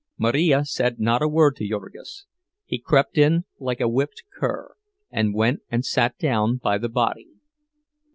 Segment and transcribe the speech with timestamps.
[0.17, 2.25] Marija said not a word to Jurgis;
[2.65, 4.73] he crept in like a whipped cur,
[5.11, 7.29] and went and sat down by the body.